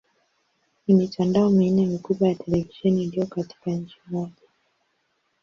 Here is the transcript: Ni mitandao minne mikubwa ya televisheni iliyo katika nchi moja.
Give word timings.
Ni 0.87 0.93
mitandao 0.93 1.49
minne 1.49 1.85
mikubwa 1.85 2.27
ya 2.27 2.35
televisheni 2.35 3.03
iliyo 3.03 3.25
katika 3.25 3.71
nchi 3.71 3.97
moja. 4.07 4.47